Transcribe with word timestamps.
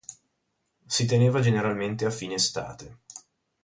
Si 0.87 1.05
teneva 1.05 1.39
generalmente 1.41 2.05
a 2.05 2.09
fine 2.09 2.33
estate. 2.33 2.95